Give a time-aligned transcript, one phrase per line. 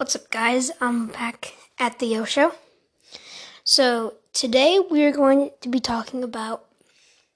[0.00, 0.70] What's up, guys?
[0.80, 2.54] I'm back at the Yo Show.
[3.64, 6.64] So, today we're going to be talking about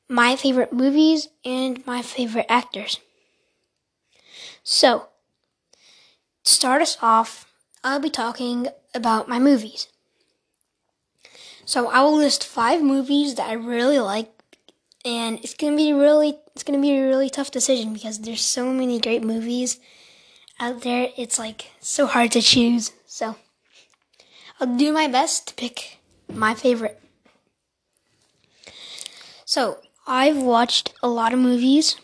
[0.08, 3.00] my favorite movies and my favorite actors.
[4.62, 5.08] So,
[6.44, 7.52] to start us off,
[7.84, 9.88] I'll be talking about my movies.
[11.66, 14.30] So, I will list five movies that I really like,
[15.04, 18.72] and it's gonna be really, it's gonna be a really tough decision because there's so
[18.72, 19.80] many great movies
[20.64, 22.92] out there, it's like so hard to choose.
[23.06, 23.36] So
[24.58, 25.98] I'll do my best to pick
[26.32, 27.00] my favorite.
[29.44, 31.96] So I've watched a lot of movies,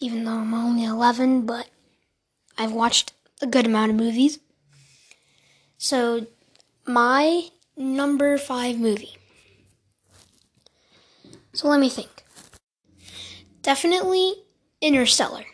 [0.00, 1.70] even though I'm only 11, but
[2.58, 4.38] I've watched a good amount of movies.
[5.78, 6.26] So
[6.84, 9.16] my number five movie.
[11.54, 12.10] So let me think.
[13.62, 14.34] Definitely
[14.82, 15.44] Interstellar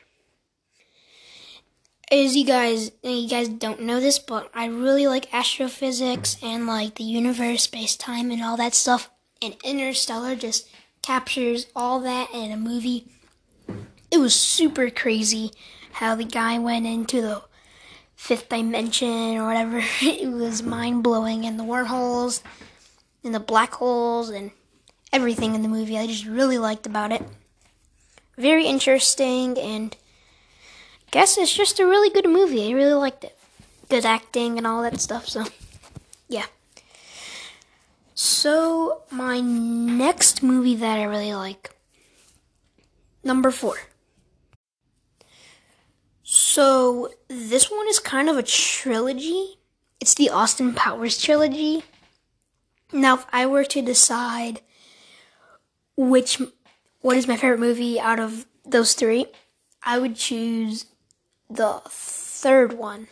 [2.11, 6.97] as you guys you guys don't know this, but I really like astrophysics and like
[6.97, 9.11] the universe, space time, and all that stuff.
[9.43, 10.69] And Interstellar just
[11.03, 13.07] captures all that in a movie.
[14.11, 15.51] It was super crazy
[15.93, 17.43] how the guy went into the
[18.15, 19.83] fifth dimension or whatever.
[20.03, 22.43] It was mind blowing, and the wormholes,
[23.23, 24.51] and the black holes, and
[25.13, 25.99] everything in the movie.
[25.99, 27.23] I just really liked about it.
[28.37, 29.97] Very interesting and
[31.15, 32.67] guess it's just a really good movie.
[32.67, 33.39] I really liked it.
[33.89, 35.29] Good acting and all that stuff.
[35.29, 35.45] So,
[36.29, 36.47] yeah.
[38.17, 41.71] So, my next movie that I really like,
[43.23, 43.77] number four.
[46.25, 49.59] So, this one is kind of a trilogy.
[50.01, 51.85] It's the Austin Powers trilogy.
[52.93, 54.63] Now, if I were to decide
[55.97, 56.43] which
[57.03, 59.27] what is my favorite movie out of those three,
[59.85, 60.87] I would choose
[61.51, 63.09] the third one.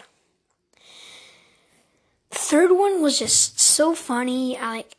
[2.31, 4.57] The third one was just so funny.
[4.57, 4.97] I like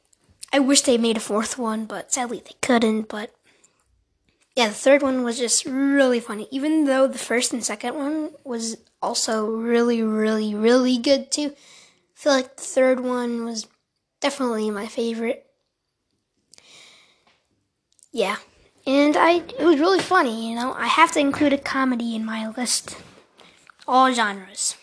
[0.51, 3.33] I wish they made a fourth one, but sadly they couldn't, but
[4.55, 6.47] yeah, the third one was just really funny.
[6.51, 11.53] Even though the first and second one was also really, really, really good too.
[11.55, 11.55] I
[12.13, 13.67] feel like the third one was
[14.21, 15.47] definitely my favorite.
[18.11, 18.37] Yeah.
[18.85, 20.73] And I it was really funny, you know.
[20.73, 22.95] I have to include a comedy in my list
[23.87, 24.75] all genres.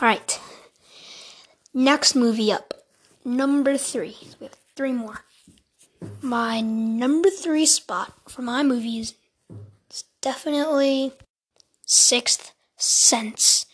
[0.00, 0.40] All right.
[1.72, 2.74] Next movie up.
[3.24, 4.16] Number three.
[4.40, 5.24] We have three more.
[6.20, 9.14] My number three spot for my movies
[9.90, 11.12] is definitely
[11.84, 13.66] Sixth Sense.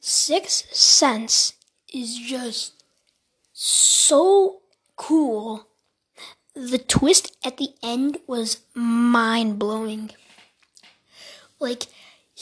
[0.00, 1.54] Sixth Sense
[1.92, 2.82] is just
[3.52, 4.62] so
[4.96, 5.68] cool.
[6.54, 10.10] The twist at the end was mind blowing.
[11.60, 11.84] Like,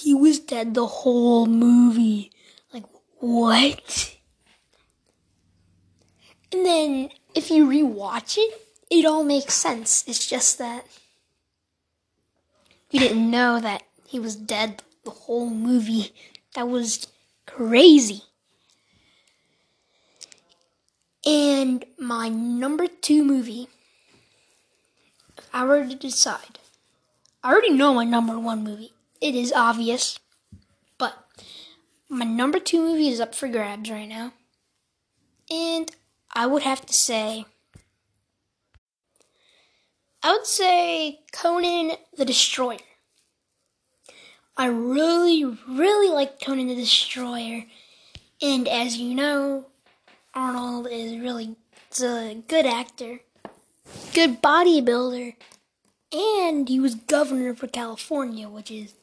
[0.01, 2.31] he was dead the whole movie.
[2.73, 2.85] Like,
[3.19, 4.17] what?
[6.51, 10.05] And then if you rewatch it, it all makes sense.
[10.07, 10.87] It's just that
[12.91, 16.13] you didn't know that he was dead the whole movie.
[16.55, 17.07] That was
[17.47, 18.23] crazy.
[21.25, 23.69] And my number two movie,
[25.37, 26.59] if I were to decide,
[27.45, 30.19] I already know my number one movie it is obvious.
[30.99, 31.15] But
[32.09, 34.33] my number two movie is up for grabs right now.
[35.51, 35.91] And
[36.33, 37.45] I would have to say,
[40.23, 42.79] I would say Conan the Destroyer.
[44.57, 47.65] I really, really like Conan the Destroyer.
[48.43, 49.67] And as you know,
[50.35, 51.57] Arnold is really
[52.01, 53.21] a good actor,
[54.15, 55.35] good bodybuilder,
[56.13, 58.95] and he was governor for California, which is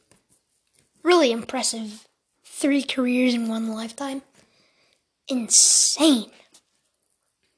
[1.02, 2.06] really impressive.
[2.44, 4.22] Three careers in one lifetime.
[5.28, 6.30] Insane.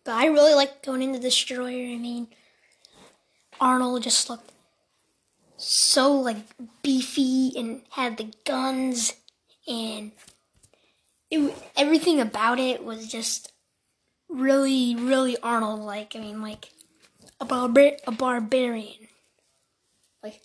[0.04, 1.92] But I really like Conan the Destroyer.
[1.92, 2.28] I mean,
[3.60, 4.52] Arnold just looked
[5.56, 6.38] so like
[6.82, 9.12] beefy and had the guns
[9.68, 10.12] and
[11.30, 13.52] it, everything about it was just
[14.28, 16.16] really, really Arnold like.
[16.16, 16.70] I mean, like
[17.40, 19.08] a, barbar- a barbarian.
[20.22, 20.40] Like,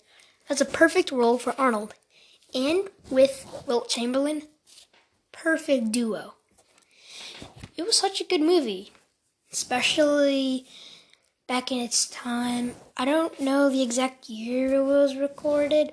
[0.48, 1.94] that's a perfect role for Arnold
[2.56, 4.42] and with Wilt Chamberlain.
[5.30, 6.34] Perfect duo.
[7.76, 8.92] It was such a good movie,
[9.52, 10.66] especially
[11.46, 12.74] back in its time.
[12.96, 15.92] I don't know the exact year it was recorded.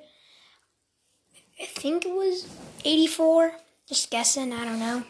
[1.62, 2.48] I think it was
[2.86, 3.54] 84.
[3.88, 5.04] Just guessing, I don't know.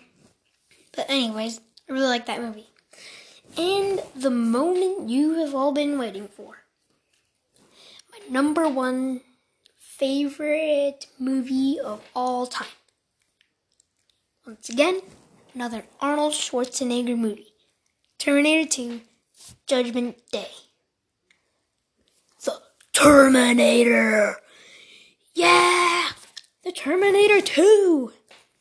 [0.96, 2.70] But, anyways, I really like that movie.
[3.56, 6.64] And the moment you have all been waiting for.
[8.12, 9.22] My number one
[9.98, 12.68] favorite movie of all time
[14.46, 15.00] once again,
[15.56, 17.54] another Arnold Schwarzenegger movie
[18.18, 19.02] Terminator 2
[19.68, 20.50] Judgment Day.
[22.44, 22.60] The
[22.92, 24.38] Terminator!
[25.34, 26.10] Yeah!
[26.64, 28.12] The Terminator 2!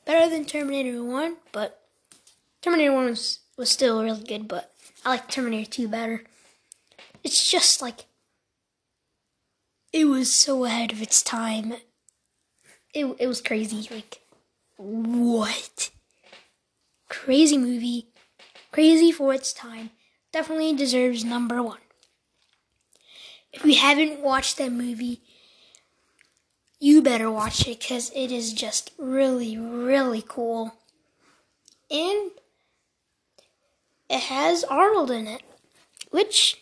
[0.05, 1.81] Better than Terminator 1, but
[2.61, 4.73] Terminator 1 was, was still really good, but
[5.05, 6.23] I like Terminator 2 better.
[7.25, 8.05] It's just like
[9.93, 11.75] it was so ahead of its time.
[12.95, 13.89] It it was crazy.
[13.91, 14.21] Like
[14.77, 15.91] what?
[17.09, 18.07] Crazy movie.
[18.71, 19.91] Crazy for its time.
[20.33, 21.79] Definitely deserves number one.
[23.53, 25.21] If you haven't watched that movie,
[26.81, 30.73] you better watch it because it is just really, really cool.
[31.91, 32.31] And
[34.09, 35.43] it has Arnold in it,
[36.11, 36.57] which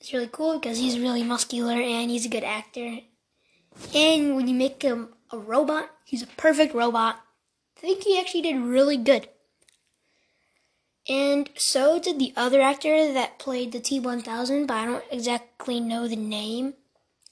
[0.00, 2.98] is really cool because he's really muscular and he's a good actor.
[3.94, 7.20] And when you make him a robot, he's a perfect robot.
[7.76, 9.28] I think he actually did really good.
[11.08, 15.80] And so did the other actor that played the T 1000, but I don't exactly
[15.80, 16.74] know the name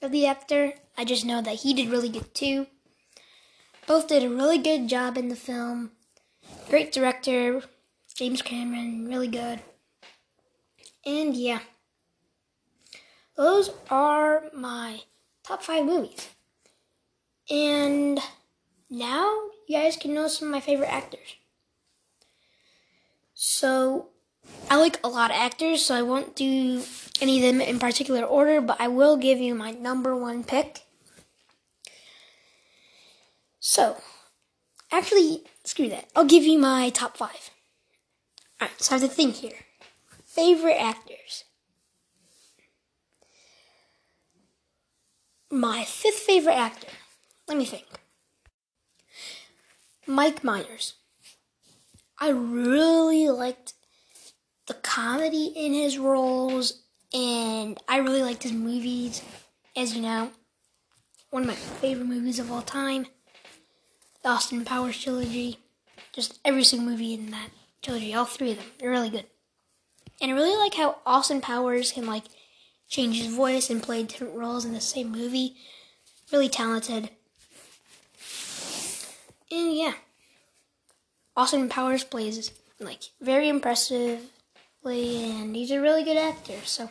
[0.01, 0.73] of the actor.
[0.97, 2.67] I just know that he did really good too.
[3.85, 5.91] Both did a really good job in the film.
[6.69, 7.61] Great director,
[8.15, 9.59] James Cameron, really good.
[11.05, 11.59] And yeah.
[13.37, 15.01] Those are my
[15.43, 16.29] top five movies.
[17.49, 18.19] And
[18.89, 19.31] now
[19.67, 21.35] you guys can know some of my favorite actors.
[23.35, 24.07] So
[24.69, 26.81] I like a lot of actors, so I won't do
[27.21, 30.81] any of them in particular order, but I will give you my number one pick.
[33.59, 33.97] So,
[34.91, 36.09] actually, screw that.
[36.15, 37.51] I'll give you my top five.
[38.59, 39.65] Alright, so I have to think here.
[40.25, 41.43] Favorite actors.
[45.57, 46.87] My fifth favorite actor.
[47.47, 47.87] Let me think.
[50.05, 50.93] Mike Myers.
[52.19, 53.73] I really liked
[54.67, 59.23] the comedy in his roles, and I really liked his movies.
[59.75, 60.29] As you know,
[61.31, 63.07] one of my favorite movies of all time,
[64.21, 65.57] the Austin Powers trilogy.
[66.13, 67.49] Just every single movie in that
[67.81, 69.25] trilogy, all three of them, they're really good.
[70.21, 72.25] And I really like how Austin Powers can like
[72.87, 75.55] change his voice and played different roles in the same movie.
[76.31, 77.09] Really talented.
[79.51, 79.93] And yeah.
[81.35, 84.19] Austin Powers plays like very impressively
[84.81, 86.89] and he's a really good actor, so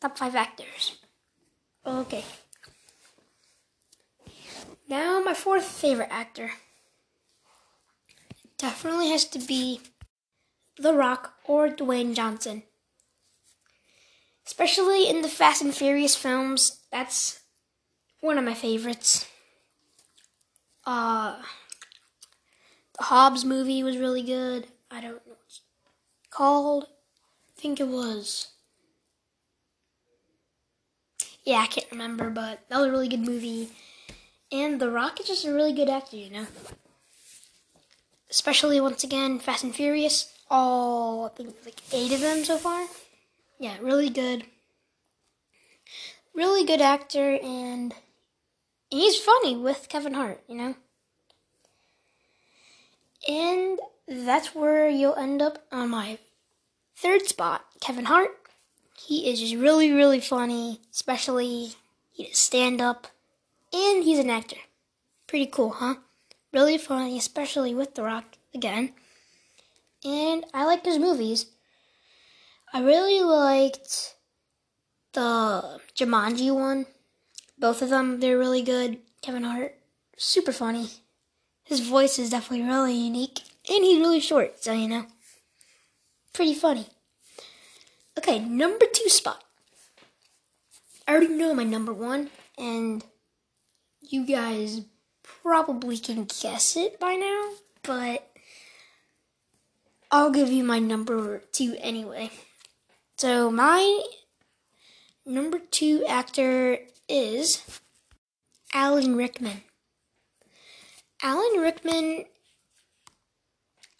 [0.00, 0.98] top five actors.
[1.86, 2.24] Okay.
[4.88, 6.52] Now my fourth favorite actor.
[8.58, 9.80] Definitely has to be
[10.78, 12.64] The Rock or Dwayne Johnson
[14.50, 16.80] especially in the Fast and Furious films.
[16.90, 17.38] That's
[18.20, 19.28] one of my favorites.
[20.84, 21.36] Uh,
[22.98, 24.66] the Hobbs movie was really good.
[24.90, 25.60] I don't know what it's
[26.30, 26.84] called.
[26.84, 28.48] I think it was.
[31.44, 33.68] Yeah, I can't remember, but that was a really good movie.
[34.50, 36.46] And The Rock is just a really good actor, you know.
[38.28, 40.34] Especially once again, Fast and Furious.
[40.50, 42.88] All I think like eight of them so far
[43.60, 44.44] yeah, really good.
[46.34, 47.94] Really good actor, and
[48.88, 50.74] he's funny with Kevin Hart, you know?
[53.28, 53.78] And
[54.08, 56.18] that's where you'll end up on my
[56.96, 58.30] third spot, Kevin Hart.
[58.98, 61.72] He is just really, really funny, especially
[62.10, 63.08] he does stand up,
[63.74, 64.56] and he's an actor.
[65.26, 65.96] Pretty cool, huh?
[66.52, 68.24] Really funny, especially with The Rock
[68.54, 68.92] again.
[70.02, 71.46] And I like his movies.
[72.72, 74.14] I really liked
[75.12, 76.86] the Jumanji one.
[77.58, 78.98] Both of them, they're really good.
[79.22, 79.74] Kevin Hart,
[80.16, 80.88] super funny.
[81.64, 83.40] His voice is definitely really unique.
[83.68, 85.06] And he's really short, so you know.
[86.32, 86.86] Pretty funny.
[88.16, 89.42] Okay, number two spot.
[91.08, 93.04] I already know my number one, and
[94.00, 94.82] you guys
[95.42, 97.50] probably can guess it by now,
[97.82, 98.30] but
[100.10, 102.30] I'll give you my number two anyway.
[103.20, 104.02] So my
[105.26, 107.80] number two actor is
[108.72, 109.60] Alan Rickman.
[111.22, 112.24] Alan Rickman,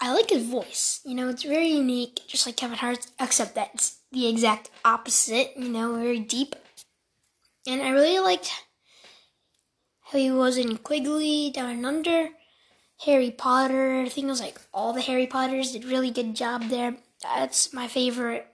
[0.01, 1.03] I like his voice.
[1.05, 5.53] You know, it's very unique, just like Kevin Hart's, except that it's the exact opposite,
[5.55, 6.57] you know, very deep.
[7.67, 8.51] And I really liked
[10.01, 12.31] how he was in Quigley, Down and Under,
[13.05, 14.01] Harry Potter.
[14.01, 16.97] I think it was like all the Harry Potters did really good job there.
[17.23, 18.50] That's my favorite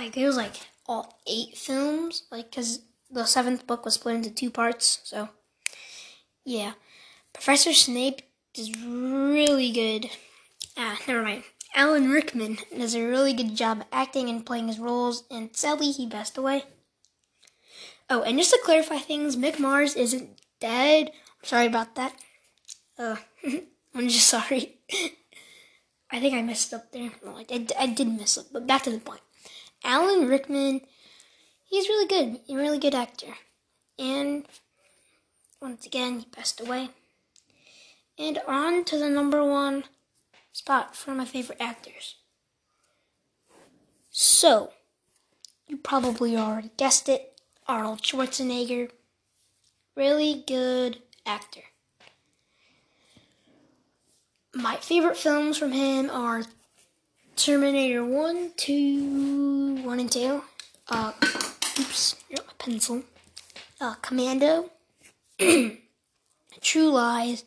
[0.00, 0.54] like it was like
[0.86, 2.80] all eight films, like because
[3.10, 5.00] the seventh book was split into two parts.
[5.04, 5.28] So
[6.44, 6.72] yeah,
[7.32, 8.22] Professor Snape
[8.54, 10.10] does really good.
[10.76, 11.44] Ah, never mind.
[11.74, 16.08] Alan Rickman does a really good job acting and playing his roles, and sadly, he
[16.08, 16.64] passed away.
[18.08, 21.08] Oh, and just to clarify things, Mick Mars isn't dead.
[21.08, 22.14] I'm sorry about that.
[22.98, 23.16] Uh,
[23.94, 24.78] I'm just sorry.
[26.10, 27.12] I think I messed up there.
[27.24, 29.20] No, I, I, I did mess up, but back to the point.
[29.84, 30.82] Alan Rickman,
[31.64, 32.40] he's really good.
[32.48, 33.34] A really good actor.
[33.98, 34.46] And
[35.60, 36.90] once again, he passed away.
[38.18, 39.84] And on to the number one
[40.52, 42.16] spot for my favorite actors.
[44.10, 44.72] So,
[45.68, 48.90] you probably already guessed it Arnold Schwarzenegger.
[49.96, 51.62] Really good actor.
[54.52, 56.42] My favorite films from him are
[57.40, 60.42] Terminator 1, 2, 1 and 2.
[60.90, 61.12] Uh,
[61.78, 63.02] oops, got my pencil.
[63.80, 64.68] Uh, Commando.
[65.38, 67.44] True Lies.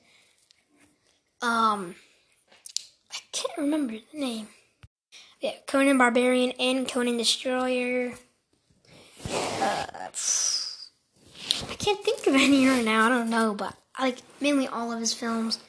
[1.44, 1.94] Um,
[3.12, 4.48] I can't remember the name.
[5.40, 8.14] Yeah, Conan Barbarian and Conan Destroyer.
[9.30, 9.86] Uh,
[11.70, 13.06] I can't think of any right now.
[13.06, 15.60] I don't know, but I like mainly all of his films.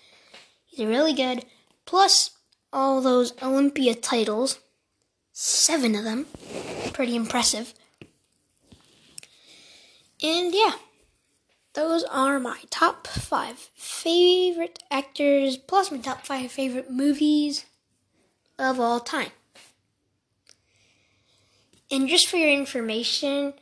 [0.65, 1.45] He's really good.
[1.85, 2.31] Plus,
[2.75, 4.59] all those Olympia titles.
[5.33, 6.27] Seven of them.
[6.93, 7.73] Pretty impressive.
[10.23, 10.75] And yeah,
[11.73, 17.65] those are my top five favorite actors, plus my top five favorite movies
[18.59, 19.31] of all time.
[21.91, 23.55] And just for your information,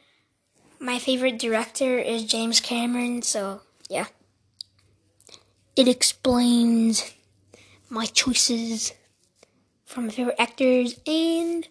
[0.81, 4.07] my favorite director is James Cameron, so yeah
[5.75, 7.13] it explains
[7.89, 8.93] my choices
[9.93, 11.69] from my favorite actors and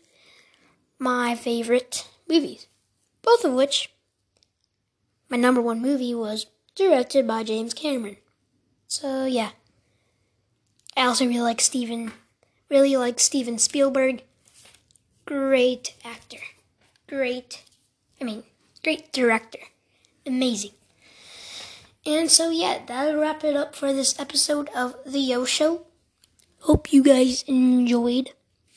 [0.99, 2.67] my favorite movies.
[3.21, 3.91] Both of which,
[5.29, 8.17] my number one movie was directed by James Cameron.
[8.87, 9.51] So yeah.
[10.95, 12.11] I also really like Steven
[12.69, 14.23] really like Steven Spielberg.
[15.25, 16.39] Great actor.
[17.07, 17.63] Great
[18.21, 18.43] I mean,
[18.83, 19.57] great director.
[20.27, 20.71] Amazing.
[22.05, 25.87] And so, yeah, that'll wrap it up for this episode of The Yo Show.
[26.61, 28.31] Hope you guys enjoyed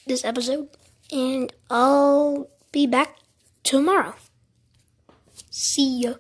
[0.07, 0.69] this episode,
[1.13, 3.17] and I'll be back
[3.63, 4.15] tomorrow.
[5.51, 6.15] See ya.